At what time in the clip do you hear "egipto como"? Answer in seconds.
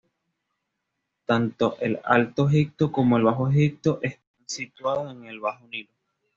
2.49-3.17